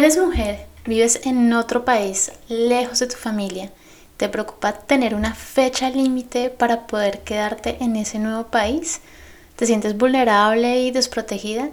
[0.00, 3.70] Eres mujer, vives en otro país, lejos de tu familia.
[4.16, 9.02] ¿Te preocupa tener una fecha límite para poder quedarte en ese nuevo país?
[9.56, 11.68] ¿Te sientes vulnerable y desprotegida?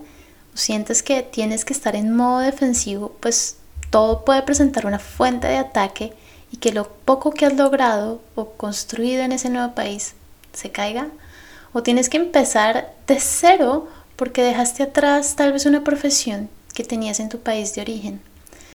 [0.53, 3.15] ¿O sientes que tienes que estar en modo defensivo?
[3.21, 3.60] Pues
[3.92, 6.12] todo puede presentar una fuente de ataque
[6.51, 10.15] y que lo poco que has logrado o construido en ese nuevo país
[10.51, 11.07] se caiga.
[11.71, 13.87] O tienes que empezar de cero
[14.17, 18.21] porque dejaste atrás tal vez una profesión que tenías en tu país de origen.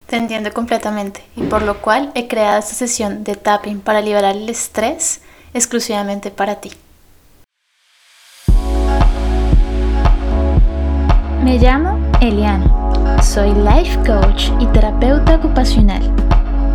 [0.08, 4.38] Te entiendo completamente y por lo cual he creado esta sesión de tapping para liberar
[4.38, 5.20] el estrés
[5.54, 6.72] exclusivamente para ti.
[11.44, 16.02] Me llamo Eliana, soy life coach y terapeuta ocupacional.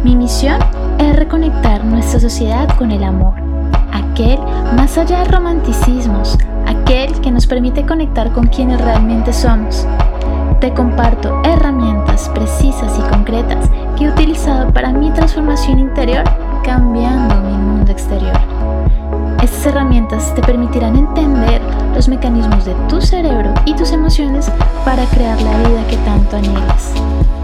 [0.04, 0.60] Mi misión
[0.98, 3.36] es reconectar nuestra sociedad con el amor,
[3.94, 4.38] aquel
[4.76, 9.86] más allá de romanticismos, aquel que nos permite conectar con quienes realmente somos
[10.64, 13.68] te comparto herramientas precisas y concretas
[13.98, 16.24] que he utilizado para mi transformación interior
[16.62, 18.32] cambiando mi mundo exterior.
[19.42, 21.60] Estas herramientas te permitirán entender
[21.94, 24.50] los mecanismos de tu cerebro y tus emociones
[24.86, 26.94] para crear la vida que tanto anhelas.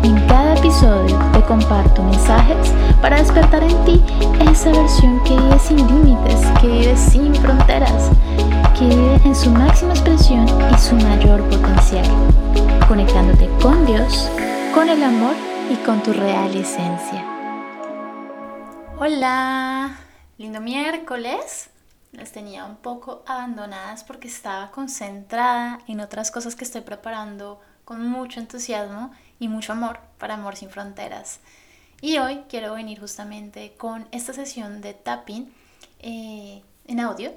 [0.03, 2.73] En cada episodio te comparto mensajes
[3.03, 4.03] para despertar en ti
[4.51, 8.13] esa versión que vive sin límites, que vive sin fronteras,
[8.79, 12.07] que vive en su máxima expresión y su mayor potencial
[12.91, 14.29] conectándote con Dios,
[14.75, 15.37] con el amor
[15.71, 17.25] y con tu real esencia.
[18.99, 19.97] Hola,
[20.39, 21.71] lindo miércoles.
[22.11, 28.05] Las tenía un poco abandonadas porque estaba concentrada en otras cosas que estoy preparando con
[28.09, 31.39] mucho entusiasmo y mucho amor para Amor sin Fronteras.
[32.01, 35.55] Y hoy quiero venir justamente con esta sesión de tapping
[36.01, 37.33] eh, en audio.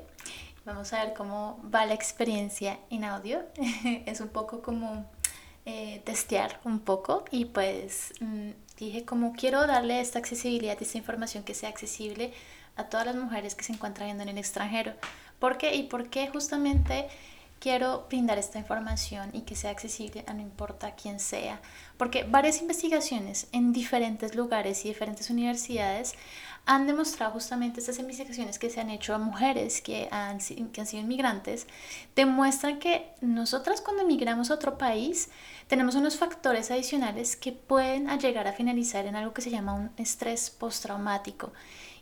[0.65, 3.43] Vamos a ver cómo va la experiencia en audio.
[4.07, 5.05] es un poco como
[5.66, 11.44] eh, testear un poco y pues mm, dije como quiero darle esta accesibilidad, esta información
[11.44, 12.33] que sea accesible
[12.75, 14.94] a todas las mujeres que se encuentran viendo en el extranjero.
[15.40, 15.75] ¿Por qué?
[15.75, 17.07] Y por qué justamente
[17.63, 21.62] quiero brindar esta información y que sea accesible a no importa quién sea.
[21.96, 26.13] Porque varias investigaciones en diferentes lugares y diferentes universidades
[26.66, 30.88] han demostrado justamente estas investigaciones que se han hecho a mujeres que han, que han
[30.88, 31.68] sido inmigrantes,
[32.16, 35.29] demuestran que nosotras cuando emigramos a otro país
[35.68, 39.91] tenemos unos factores adicionales que pueden llegar a finalizar en algo que se llama un
[39.97, 41.52] estrés postraumático.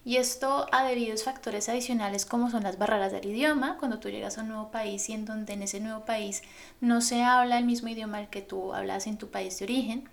[0.04, 4.38] Y esto debido a factores adicionales como son las barreras del idioma, cuando tú llegas
[4.38, 6.42] a un nuevo país y en donde en ese nuevo país
[6.80, 10.10] no se habla el mismo idioma al que tú hablas en tu país de origen.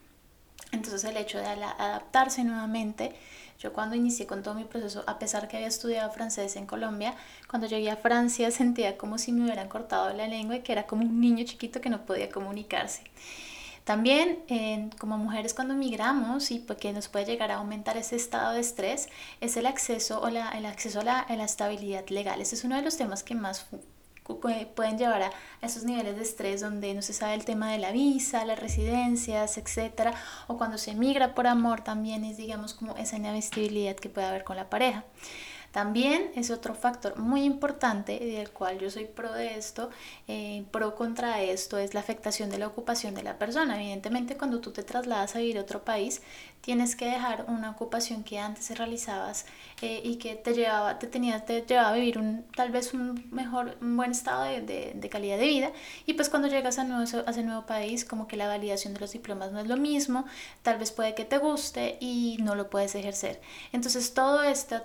[0.73, 3.15] Entonces el hecho de adaptarse nuevamente
[3.59, 7.15] yo cuando inicié con todo mi proceso, a pesar que había estudiado francés en Colombia,
[7.49, 10.87] cuando llegué a Francia sentía como si me hubieran cortado la lengua y que era
[10.87, 13.03] como un niño chiquito que no podía comunicarse.
[13.83, 14.45] También
[14.99, 19.09] como mujeres cuando migramos y porque nos puede llegar a aumentar ese estado de estrés
[19.41, 22.43] es el acceso o la, el acceso a la, a la estabilidad legal.
[22.43, 23.67] Ese es uno de los temas que más
[24.37, 27.93] pueden llevar a esos niveles de estrés donde no se sabe el tema de la
[27.93, 30.15] visa, las residencias, etcétera,
[30.47, 34.45] o cuando se migra por amor también es digamos como esa inestabilidad que puede haber
[34.45, 35.05] con la pareja.
[35.73, 39.91] También es otro factor muy importante del cual yo soy pro de esto,
[40.27, 43.77] eh, pro contra esto, es la afectación de la ocupación de la persona.
[43.77, 46.23] Evidentemente cuando tú te trasladas a vivir a otro país,
[46.61, 49.47] tienes que dejar una ocupación que antes realizabas
[49.81, 53.27] eh, y que te llevaba, te, tenía, te llevaba a vivir un, tal vez un
[53.31, 55.73] mejor, un buen estado de, de, calidad de vida.
[56.07, 59.01] Y pues cuando llegas a, nuevo, a ese nuevo país, como que la validación de
[59.01, 60.25] los diplomas no es lo mismo,
[60.63, 63.41] tal vez puede que te guste y no lo puedes ejercer.
[63.73, 64.83] Entonces todo esto,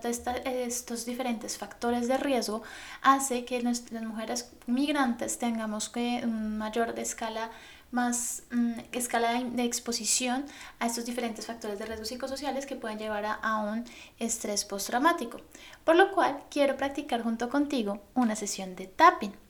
[0.73, 2.63] estos diferentes factores de riesgo
[3.01, 7.51] hace que las mujeres migrantes tengamos que un mayor de escala
[7.93, 10.45] más mm, escala de exposición
[10.79, 13.85] a estos diferentes factores de riesgo psicosociales que pueden llevar a, un
[14.17, 15.39] estrés postraumático.
[15.83, 19.42] Por lo cual quiero practicar junto contigo una sesión de tapping.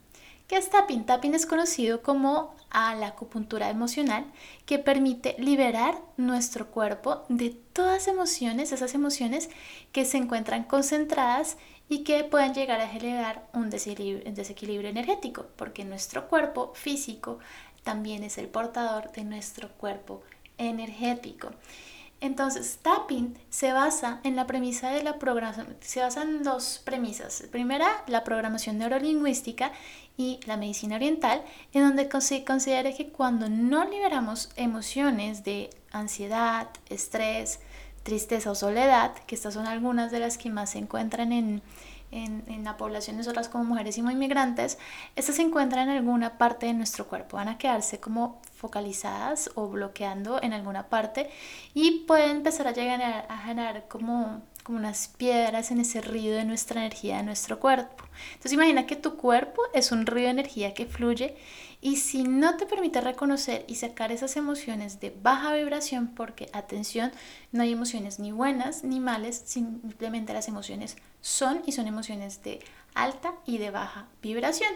[0.53, 1.07] ¿Qué es tapping?
[1.07, 4.23] Tapping es conocido como a la acupuntura emocional
[4.67, 9.49] que permite liberar nuestro cuerpo de todas emociones, esas emociones
[9.91, 11.57] que se encuentran concentradas
[11.89, 17.39] y que pueden llegar a generar un desequilibrio energético, porque nuestro cuerpo físico
[17.81, 20.21] también es el portador de nuestro cuerpo
[20.59, 21.49] energético.
[22.23, 27.43] Entonces, tapping se basa en la premisa de la programación, se basa en dos premisas.
[27.51, 29.73] Primera, la programación neurolingüística
[30.17, 31.43] y la medicina oriental,
[31.73, 37.59] en donde se considera que cuando no liberamos emociones de ansiedad, estrés,
[38.03, 41.61] tristeza o soledad, que estas son algunas de las que más se encuentran en,
[42.11, 44.77] en, en, la población, nosotras como mujeres inmigrantes,
[45.15, 49.67] estas se encuentran en alguna parte de nuestro cuerpo, van a quedarse como focalizadas o
[49.67, 51.29] bloqueando en alguna parte
[51.73, 56.45] y pueden empezar a llegar a generar como como unas piedras en ese río de
[56.45, 58.05] nuestra energía de nuestro cuerpo.
[58.29, 61.35] Entonces imagina que tu cuerpo es un río de energía que fluye
[61.81, 67.11] y si no te permite reconocer y sacar esas emociones de baja vibración, porque atención,
[67.51, 72.59] no hay emociones ni buenas ni malas, simplemente las emociones son y son emociones de
[72.95, 74.71] alta y de baja vibración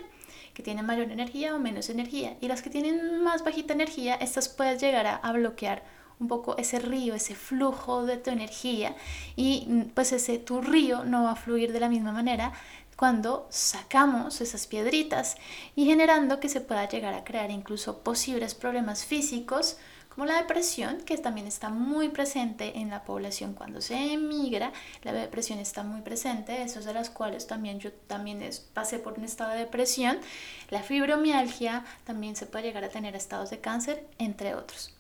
[0.54, 2.36] que tienen mayor energía o menos energía.
[2.42, 5.84] Y las que tienen más bajita energía, estas puedes llegar a, a bloquear
[6.20, 8.96] un poco ese río, ese flujo de tu energía
[9.36, 12.54] y mm, pues ese tu río no va a fluir de la misma manera
[12.96, 15.36] cuando sacamos esas piedritas
[15.76, 19.78] y generando que se pueda llegar a crear incluso posibles problemas físicos
[20.10, 24.74] como la depresión, que también está muy presente en la población cuando se emigra,
[25.04, 28.40] la depresión está muy presente, esos de las cuales también yo también
[28.74, 30.18] pasé por un estado de depresión,
[30.72, 34.97] la fibromialgia también se puede llegar a tener estados de cáncer, entre otros.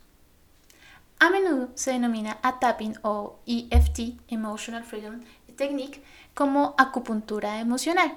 [1.19, 5.21] A menudo se denomina a tapping o EFT, Emotional Freedom
[5.55, 6.03] Technique,
[6.35, 8.15] como acupuntura emocional,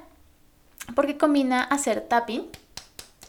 [0.94, 2.50] porque combina hacer tapping,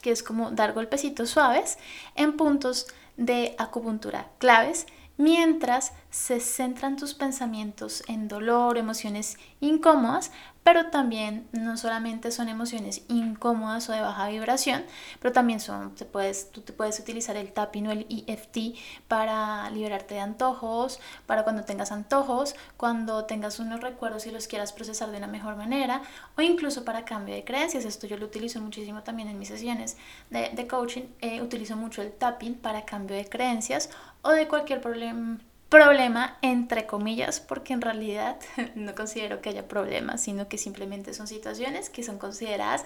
[0.02, 1.78] que es como dar golpecitos suaves,
[2.16, 2.86] en puntos
[3.16, 4.86] de acupuntura claves,
[5.16, 10.32] mientras se centran tus pensamientos en dolor, emociones incómodas,
[10.62, 14.84] pero también no solamente son emociones incómodas o de baja vibración,
[15.20, 18.76] pero también son, te puedes, tú te puedes utilizar el tapping o el EFT
[19.08, 24.72] para liberarte de antojos, para cuando tengas antojos, cuando tengas unos recuerdos y los quieras
[24.72, 26.02] procesar de una mejor manera,
[26.36, 27.84] o incluso para cambio de creencias.
[27.84, 29.96] Esto yo lo utilizo muchísimo también en mis sesiones
[30.30, 31.02] de, coaching.
[31.20, 33.90] Eh, utilizo mucho el tapping para cambio de creencias
[34.22, 35.38] o de cualquier problema
[35.72, 38.36] problema entre comillas porque en realidad
[38.74, 42.84] no considero que haya problemas sino que simplemente son situaciones que son consideradas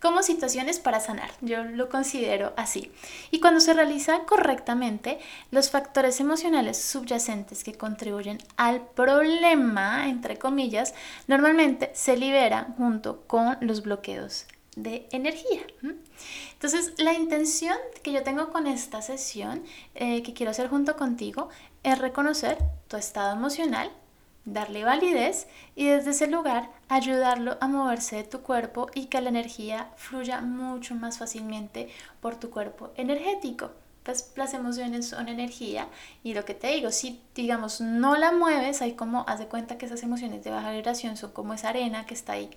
[0.00, 2.92] como situaciones para sanar yo lo considero así
[3.32, 5.18] y cuando se realiza correctamente
[5.50, 10.94] los factores emocionales subyacentes que contribuyen al problema entre comillas
[11.26, 14.46] normalmente se liberan junto con los bloqueos
[14.82, 15.62] de energía.
[16.52, 19.64] Entonces, la intención que yo tengo con esta sesión,
[19.94, 21.48] eh, que quiero hacer junto contigo,
[21.82, 22.58] es reconocer
[22.88, 23.90] tu estado emocional,
[24.44, 29.28] darle validez y desde ese lugar ayudarlo a moverse de tu cuerpo y que la
[29.28, 31.88] energía fluya mucho más fácilmente
[32.20, 33.70] por tu cuerpo energético.
[34.02, 35.88] Pues las emociones son energía
[36.22, 39.76] y lo que te digo, si digamos no la mueves, hay como, haz de cuenta
[39.76, 42.50] que esas emociones de baja vibración son como esa arena que está ahí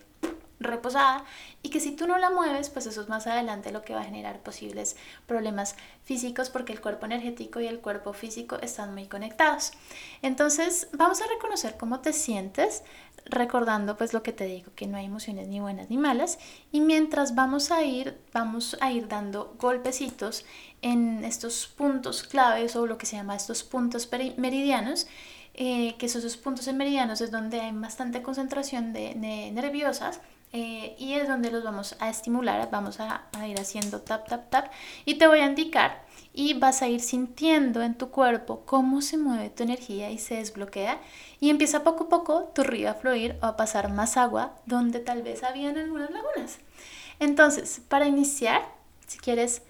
[0.64, 1.26] reposada
[1.64, 4.02] y que si tú no la mueves, pues eso es más adelante lo que va
[4.02, 4.96] a generar posibles
[5.28, 9.72] problemas físicos porque el cuerpo energético y el cuerpo físico están muy conectados.
[10.22, 12.84] Entonces, vamos a reconocer cómo te sientes,
[13.26, 16.40] recordando pues lo que te digo, que no hay emociones ni buenas ni malas
[16.72, 20.46] y mientras vamos a ir, vamos a ir dando golpecitos
[20.82, 25.08] en estos puntos claves o lo que se llama estos puntos meridianos
[25.54, 30.22] eh, que esos puntos en meridianos es donde hay bastante concentración de nerviosas
[30.54, 34.72] eh, y es donde los vamos a estimular, vamos a, ir haciendo tap, tap, tap
[35.06, 36.04] y te voy a indicar
[36.34, 40.36] y vas a ir sintiendo en tu cuerpo cómo se mueve tu energía y se
[40.36, 41.00] desbloquea
[41.40, 45.00] y empieza poco a poco tu río a fluir o a pasar más agua donde
[45.00, 46.60] tal vez habían algunas lagunas.
[47.20, 48.62] Entonces, para iniciar,
[49.08, 49.62] si quieres,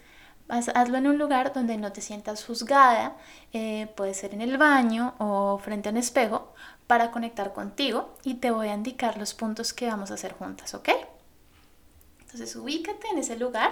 [0.51, 3.15] hazlo en un lugar donde no te sientas juzgada,
[3.53, 6.53] eh, puede ser en el baño o frente a un espejo,
[6.91, 10.73] para conectar contigo y te voy a indicar los puntos que vamos a hacer juntas,
[10.73, 10.89] ¿ok?
[12.19, 13.71] Entonces ubícate en ese lugar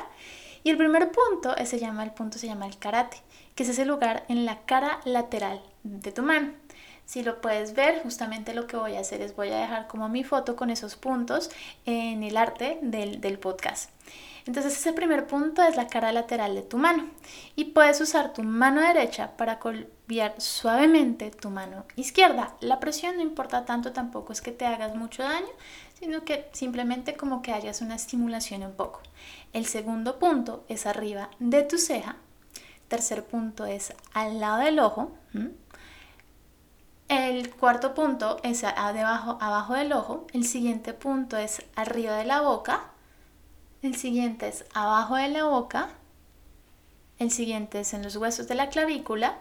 [0.63, 3.17] y el primer punto se llama, el punto se llama el karate,
[3.55, 6.53] que es ese lugar en la cara lateral de tu mano.
[7.09, 10.09] Si lo puedes ver, justamente lo que voy a hacer es voy a dejar como
[10.09, 11.49] mi foto con esos puntos
[11.87, 13.89] en el arte del, del podcast.
[14.45, 17.09] Entonces ese primer punto es la cara lateral de tu mano
[17.55, 22.55] y puedes usar tu mano derecha para golpear suavemente tu mano izquierda.
[22.59, 25.49] La presión no importa tanto tampoco es que te hagas mucho daño,
[25.99, 29.01] sino que simplemente como que hayas una estimulación un poco.
[29.51, 32.17] El segundo punto es arriba de tu ceja.
[32.87, 35.11] Tercer punto es al lado del ojo.
[37.09, 40.27] El cuarto punto es debajo, abajo del ojo.
[40.31, 42.91] El siguiente punto es arriba de la boca.
[43.81, 45.89] El siguiente es abajo de la boca.
[47.17, 49.39] El siguiente es en los huesos de la clavícula.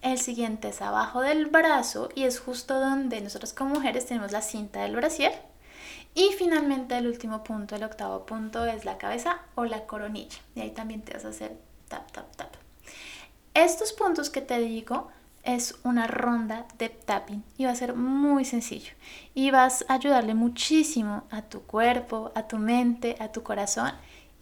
[0.00, 4.40] El siguiente es abajo del brazo y es justo donde nosotros como mujeres tenemos la
[4.40, 5.32] cinta del brasier.
[6.14, 10.38] Y finalmente el último punto, el octavo punto, es la cabeza o la coronilla.
[10.54, 11.54] Y ahí también te vas a hacer
[11.88, 12.54] tap, tap, tap.
[13.52, 15.10] Estos puntos que te digo
[15.44, 18.92] es una ronda de tapping y va a ser muy sencillo
[19.34, 23.92] y vas a ayudarle muchísimo a tu cuerpo, a tu mente, a tu corazón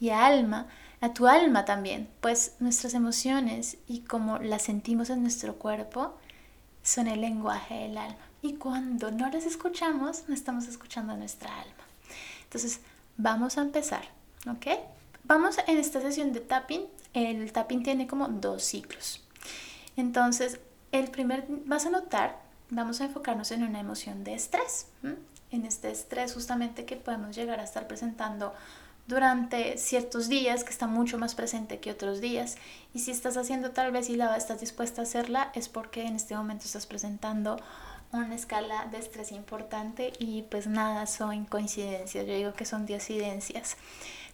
[0.00, 0.68] y a alma,
[1.00, 6.16] a tu alma también, pues nuestras emociones y como las sentimos en nuestro cuerpo
[6.82, 11.61] son el lenguaje del alma y cuando no las escuchamos no estamos escuchando a nuestra
[11.61, 11.85] alma.
[12.44, 12.80] Entonces
[13.16, 14.04] vamos a empezar,
[14.49, 14.66] ¿ok?
[15.25, 19.23] Vamos en esta sesión de tapping, el tapping tiene como dos ciclos.
[19.97, 20.61] Entonces
[20.92, 22.38] el primer, vas a notar,
[22.70, 24.87] vamos a enfocarnos en una emoción de estrés,
[25.50, 28.54] en este estrés justamente que podemos llegar a estar presentando
[29.06, 32.56] durante ciertos días, que está mucho más presente que otros días.
[32.94, 36.14] Y si estás haciendo tal vez y la estás dispuesta a hacerla, es porque en
[36.14, 37.56] este momento estás presentando
[38.12, 43.76] una escala de estrés importante y pues nada son coincidencias, yo digo que son diosidencias.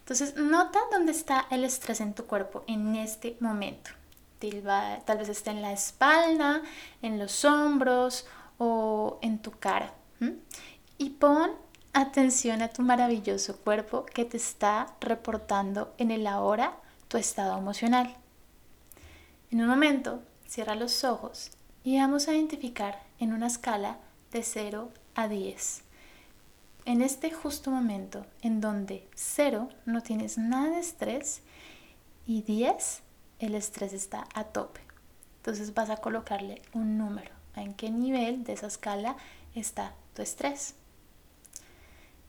[0.00, 3.97] Entonces, nota dónde está el estrés en tu cuerpo en este momento
[4.38, 6.62] tal vez esté en la espalda,
[7.02, 8.26] en los hombros
[8.58, 9.92] o en tu cara.
[10.98, 11.50] Y pon
[11.92, 16.76] atención a tu maravilloso cuerpo que te está reportando en el ahora
[17.08, 18.16] tu estado emocional.
[19.50, 21.50] En un momento, cierra los ojos
[21.84, 23.98] y vamos a identificar en una escala
[24.32, 25.82] de 0 a 10.
[26.84, 31.42] En este justo momento en donde 0 no tienes nada de estrés
[32.26, 33.02] y 10
[33.38, 34.80] el estrés está a tope.
[35.38, 37.30] Entonces vas a colocarle un número.
[37.56, 39.16] ¿En qué nivel de esa escala
[39.54, 40.74] está tu estrés?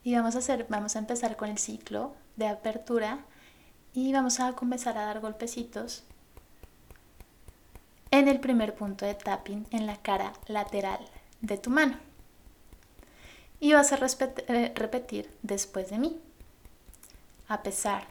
[0.03, 3.19] Y vamos a hacer, vamos a empezar con el ciclo de apertura
[3.93, 6.03] y vamos a comenzar a dar golpecitos
[8.11, 10.99] en el primer punto de tapping en la cara lateral
[11.41, 11.97] de tu mano.
[13.59, 16.19] Y vas a eh, repetir después de mí.
[17.47, 18.07] A pesar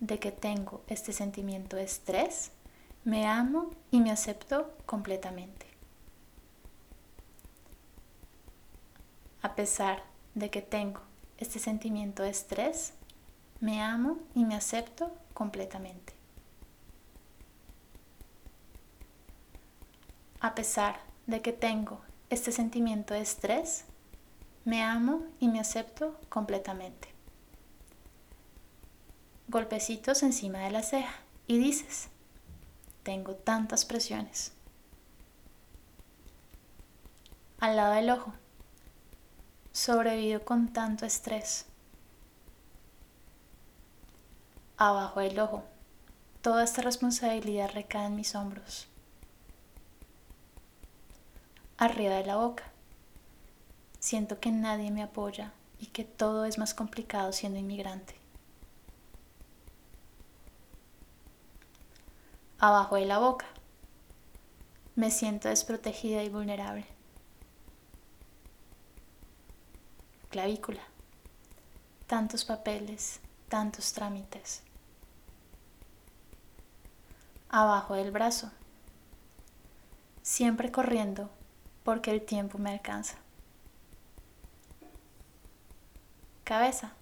[0.00, 2.52] de que tengo este sentimiento de estrés,
[3.04, 5.66] me amo y me acepto completamente.
[9.42, 10.02] A pesar
[10.34, 11.00] de que tengo
[11.38, 12.94] este sentimiento de estrés,
[13.60, 16.12] me amo y me acepto completamente.
[20.40, 22.00] A pesar de que tengo
[22.30, 23.84] este sentimiento de estrés,
[24.64, 27.17] me amo y me acepto completamente
[29.48, 31.14] golpecitos encima de la ceja
[31.46, 32.08] y dices,
[33.02, 34.52] tengo tantas presiones.
[37.58, 38.34] Al lado del ojo,
[39.72, 41.66] sobrevivo con tanto estrés.
[44.76, 45.64] Abajo del ojo,
[46.42, 48.86] toda esta responsabilidad recae en mis hombros.
[51.78, 52.64] Arriba de la boca,
[53.98, 58.27] siento que nadie me apoya y que todo es más complicado siendo inmigrante.
[62.58, 63.46] Abajo de la boca.
[64.96, 66.86] Me siento desprotegida y vulnerable.
[70.30, 70.82] Clavícula.
[72.06, 74.62] Tantos papeles, tantos trámites.
[77.48, 78.50] Abajo del brazo.
[80.22, 81.30] Siempre corriendo
[81.84, 83.16] porque el tiempo me alcanza.
[86.44, 86.92] Cabeza.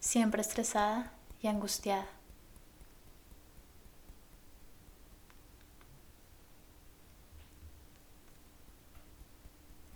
[0.00, 2.06] Siempre estresada y angustiada.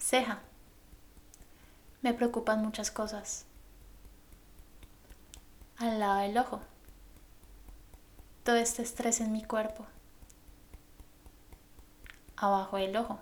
[0.08, 0.38] Ceja.
[2.00, 3.44] Me preocupan muchas cosas.
[5.76, 6.62] Al lado del ojo.
[8.42, 9.84] Todo este estrés en mi cuerpo.
[12.38, 13.18] Abajo del ojo.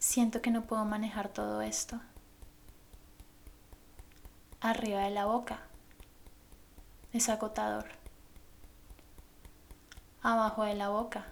[0.00, 2.00] Siento que no puedo manejar todo esto.
[4.60, 5.60] Arriba de la boca.
[7.12, 7.86] Es agotador.
[10.20, 11.26] Abajo de la boca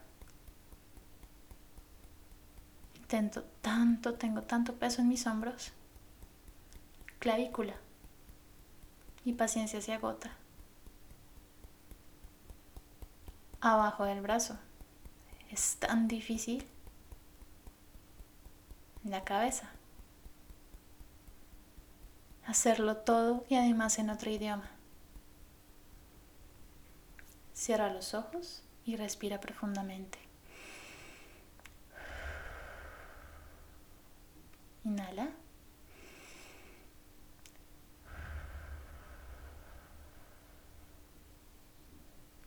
[3.60, 5.72] tanto, tengo tanto peso en mis hombros.
[7.18, 7.74] Clavícula.
[9.24, 10.30] Y paciencia se agota.
[13.60, 14.58] Abajo del brazo.
[15.50, 16.66] Es tan difícil.
[19.04, 19.68] La cabeza.
[22.46, 24.68] Hacerlo todo y además en otro idioma.
[27.52, 30.31] Cierra los ojos y respira profundamente.
[34.84, 35.28] Inhala.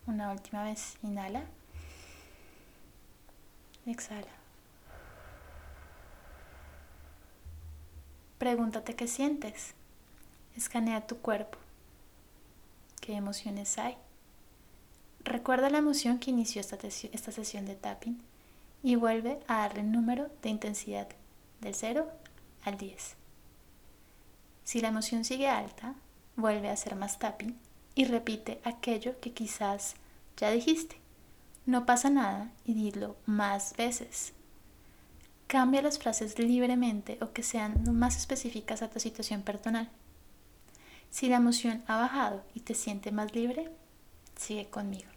[0.07, 1.45] Una última vez, inhala.
[3.85, 4.27] Exhala.
[8.37, 9.73] Pregúntate qué sientes.
[10.55, 11.57] Escanea tu cuerpo.
[13.01, 13.97] ¿Qué emociones hay?
[15.23, 18.21] Recuerda la emoción que inició esta, esta sesión de tapping
[18.83, 21.07] y vuelve a darle el número de intensidad
[21.61, 22.07] del 0
[22.65, 23.15] al 10.
[24.65, 25.95] Si la emoción sigue alta,
[26.35, 27.57] vuelve a hacer más tapping
[27.93, 29.95] y repite aquello que quizás
[30.37, 30.97] ya dijiste.
[31.65, 34.33] No pasa nada y dilo más veces.
[35.47, 39.89] Cambia las frases libremente o que sean más específicas a tu situación personal.
[41.11, 43.71] Si la emoción ha bajado y te sientes más libre,
[44.35, 45.09] sigue conmigo.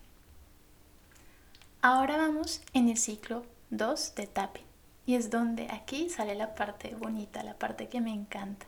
[1.81, 4.67] Ahora vamos en el ciclo 2 de tapping
[5.09, 8.67] y es donde aquí sale la parte bonita, la parte que me encanta.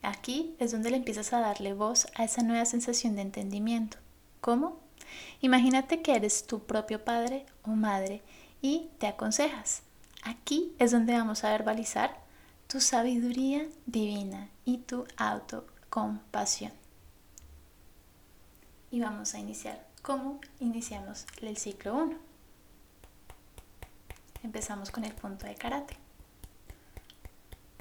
[0.00, 3.98] Aquí es donde le empiezas a darle voz a esa nueva sensación de entendimiento.
[4.40, 4.78] ¿Cómo?
[5.42, 8.22] Imagínate que eres tu propio padre o madre
[8.62, 9.82] y te aconsejas.
[10.22, 12.16] Aquí es donde vamos a verbalizar
[12.66, 16.72] tu sabiduría divina y tu autocompasión.
[18.90, 19.86] Y vamos a iniciar.
[20.00, 22.29] ¿Cómo iniciamos el ciclo 1?
[24.42, 25.96] Empezamos con el punto de karate.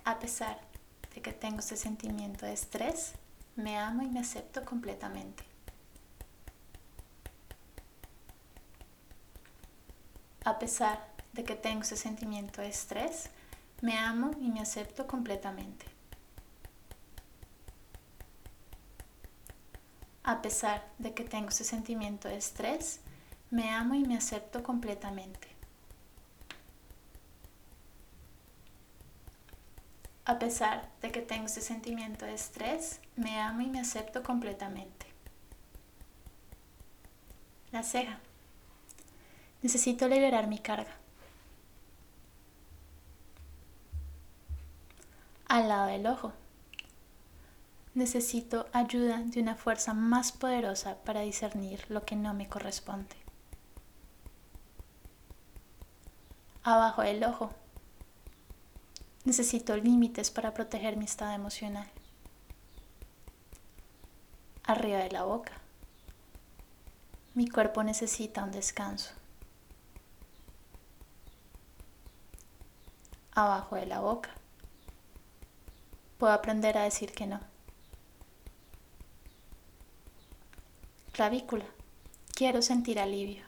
[0.04, 0.60] A pesar
[1.14, 3.14] de que tengo este sentimiento de estrés,
[3.56, 5.44] me amo y me acepto completamente.
[10.46, 13.30] A pesar de que tengo ese sentimiento de estrés,
[13.82, 15.86] me amo y me acepto completamente.
[20.24, 23.00] A pesar de que tengo ese sentimiento de estrés,
[23.52, 25.49] me amo y me acepto completamente.
[30.30, 35.08] A pesar de que tengo ese sentimiento de estrés, me amo y me acepto completamente.
[37.72, 38.20] La ceja.
[39.64, 40.92] Necesito liberar mi carga.
[45.48, 46.32] Al lado del ojo.
[47.96, 53.16] Necesito ayuda de una fuerza más poderosa para discernir lo que no me corresponde.
[56.62, 57.52] Abajo del ojo.
[59.30, 61.88] Necesito límites para proteger mi estado emocional.
[64.64, 65.52] Arriba de la boca.
[67.36, 69.12] Mi cuerpo necesita un descanso.
[73.34, 74.32] Abajo de la boca.
[76.18, 77.40] Puedo aprender a decir que no.
[81.12, 81.66] Clavícula.
[82.34, 83.44] Quiero sentir alivio.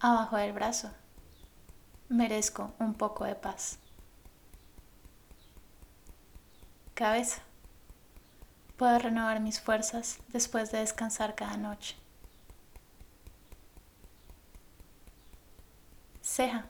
[0.00, 1.01] Abajo del brazo
[2.12, 3.78] merezco un poco de paz.
[6.94, 7.42] Cabeza.
[8.76, 11.96] Puedo renovar mis fuerzas después de descansar cada noche.
[16.22, 16.66] Ceja.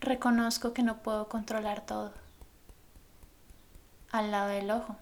[0.00, 2.12] Reconozco que no puedo controlar todo.
[4.10, 4.96] Al lado del ojo.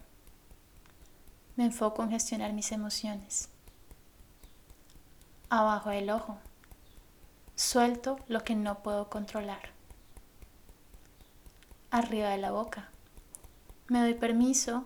[1.55, 3.49] Me enfoco en gestionar mis emociones.
[5.49, 6.39] Abajo del ojo
[7.57, 9.71] Suelto lo que no puedo controlar.
[11.91, 12.91] Arriba de la boca.
[13.89, 14.85] Me doy permiso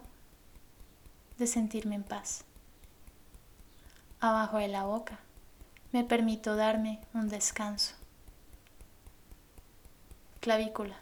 [1.36, 2.44] de sentirme en paz.
[4.20, 5.18] Abajo de la boca.
[5.90, 7.96] Me permito darme un descanso.
[10.38, 10.96] Clavícula.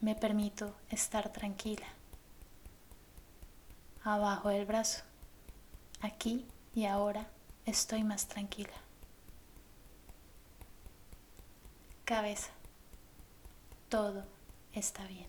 [0.00, 1.86] Me permito estar tranquila.
[4.04, 5.02] Abajo del brazo.
[6.00, 7.26] Aquí y ahora
[7.66, 8.81] estoy más tranquila.
[12.04, 12.50] Cabeza.
[13.88, 14.24] Todo
[14.72, 15.26] está bien.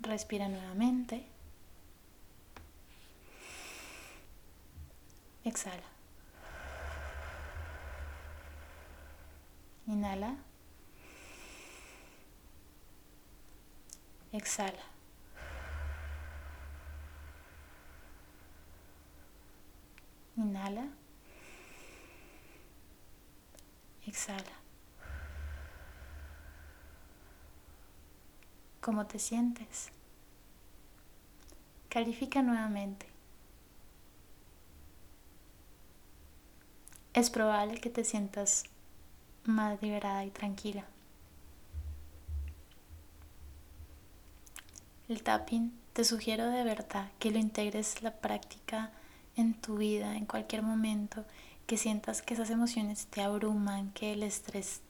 [0.00, 1.26] Respira nuevamente.
[5.44, 5.82] Exhala.
[9.86, 10.36] Inhala.
[14.32, 14.82] Exhala.
[20.36, 21.03] Inhala.
[24.06, 24.52] Exhala.
[28.80, 29.88] ¿Cómo te sientes?
[31.88, 33.06] Califica nuevamente.
[37.14, 38.64] Es probable que te sientas
[39.44, 40.84] más liberada y tranquila.
[45.08, 48.90] El tapping te sugiero de verdad que lo integres la práctica
[49.36, 51.24] en tu vida en cualquier momento
[51.66, 54.80] que sientas que esas emociones te abruman, que el estrés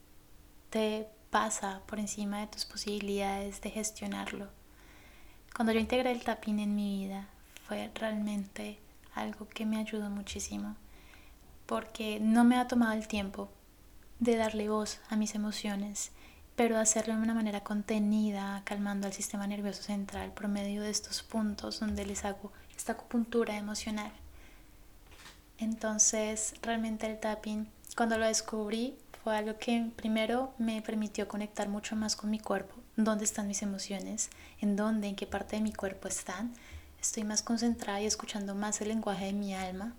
[0.69, 4.49] te pasa por encima de tus posibilidades de gestionarlo.
[5.55, 7.27] Cuando yo integré el tapping en mi vida
[7.67, 8.79] fue realmente
[9.13, 10.75] algo que me ayudó muchísimo
[11.65, 13.49] porque no me ha tomado el tiempo
[14.19, 16.11] de darle voz a mis emociones,
[16.55, 21.23] pero hacerlo de una manera contenida, calmando al sistema nervioso central por medio de estos
[21.23, 24.11] puntos donde les hago esta acupuntura emocional
[25.57, 31.95] Entonces, realmente el tapping, cuando lo descubrí, fue algo que primero me permitió conectar mucho
[31.95, 34.29] más con mi cuerpo, dónde están mis emociones,
[34.61, 36.53] en dónde, en qué parte de mi cuerpo están.
[37.01, 39.95] Estoy más concentrada y escuchando más el lenguaje de mi alma.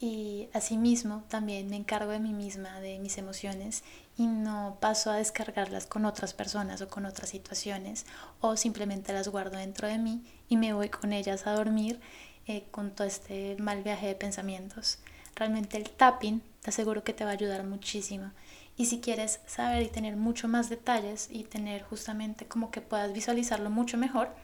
[0.00, 3.84] Y asimismo también me encargo de mí misma, de mis emociones,
[4.18, 8.04] y no paso a descargarlas con otras personas o con otras situaciones,
[8.40, 12.00] o simplemente las guardo dentro de mí y me voy con ellas a dormir
[12.46, 14.98] eh, con todo este mal viaje de pensamientos.
[15.34, 18.30] Realmente el tapping te aseguro que te va a ayudar muchísimo.
[18.76, 23.12] Y si quieres saber y tener mucho más detalles y tener justamente como que puedas
[23.12, 24.34] visualizarlo mucho mejor,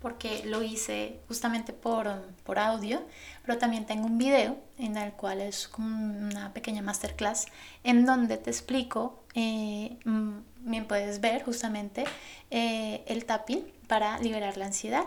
[0.00, 2.08] porque lo hice justamente por,
[2.44, 3.02] por audio,
[3.44, 7.46] pero también tengo un video en el cual es una pequeña masterclass
[7.82, 12.04] en donde te explico, eh, mm, bien puedes ver justamente
[12.50, 15.06] eh, el tapping para liberar la ansiedad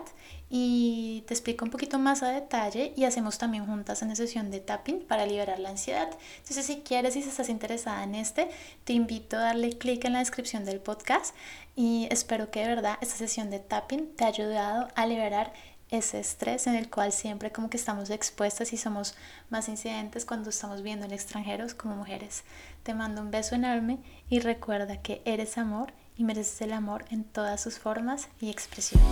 [0.50, 4.60] y te explico un poquito más a detalle y hacemos también juntas una sesión de
[4.60, 6.08] tapping para liberar la ansiedad.
[6.38, 8.48] Entonces si quieres y si estás interesada en este,
[8.84, 11.34] te invito a darle clic en la descripción del podcast
[11.76, 15.52] y espero que de verdad esta sesión de tapping te haya ayudado a liberar
[15.90, 19.14] ese estrés en el cual siempre como que estamos expuestas y somos
[19.50, 22.44] más incidentes cuando estamos viendo en extranjeros como mujeres.
[22.84, 27.24] Te mando un beso enorme y recuerda que eres amor y mereces el amor en
[27.24, 29.08] todas sus formas y expresiones.